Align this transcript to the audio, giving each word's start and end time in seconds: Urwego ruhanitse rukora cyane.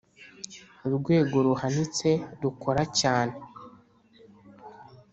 Urwego 0.87 1.35
ruhanitse 1.47 2.09
rukora 2.41 2.83
cyane. 2.99 3.35